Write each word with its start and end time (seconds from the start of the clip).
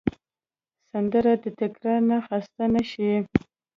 سندره 0.89 1.33
د 1.43 1.45
تکرار 1.59 1.99
نه 2.09 2.17
خسته 2.27 2.63
نه 2.73 2.81
شي 2.91 3.11